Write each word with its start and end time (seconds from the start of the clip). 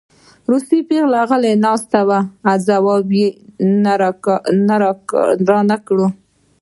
روسۍ 0.51 0.79
پېغله 0.89 1.21
غلې 1.29 1.53
ناسته 1.65 1.99
وه 2.07 2.19
او 2.49 2.55
ځواب 2.67 3.07
یې 3.19 3.27
رانکړ 5.49 5.97